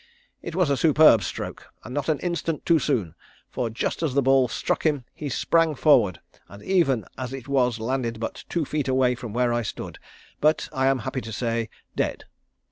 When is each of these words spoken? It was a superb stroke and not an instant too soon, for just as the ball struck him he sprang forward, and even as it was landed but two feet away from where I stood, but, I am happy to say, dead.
It 0.41 0.55
was 0.55 0.71
a 0.71 0.77
superb 0.77 1.21
stroke 1.21 1.67
and 1.83 1.93
not 1.93 2.09
an 2.09 2.17
instant 2.21 2.65
too 2.65 2.79
soon, 2.79 3.13
for 3.51 3.69
just 3.69 4.01
as 4.01 4.15
the 4.15 4.23
ball 4.23 4.47
struck 4.47 4.83
him 4.83 5.05
he 5.13 5.29
sprang 5.29 5.75
forward, 5.75 6.19
and 6.49 6.63
even 6.63 7.05
as 7.19 7.33
it 7.33 7.47
was 7.47 7.79
landed 7.79 8.19
but 8.19 8.43
two 8.49 8.65
feet 8.65 8.87
away 8.87 9.13
from 9.13 9.31
where 9.31 9.53
I 9.53 9.61
stood, 9.61 9.99
but, 10.39 10.67
I 10.73 10.87
am 10.87 10.97
happy 11.05 11.21
to 11.21 11.31
say, 11.31 11.69
dead. 11.95 12.23